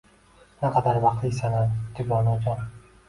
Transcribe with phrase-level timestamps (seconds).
[0.61, 1.61] Naqadar baxtlisan-a,
[2.01, 2.65] dugonajon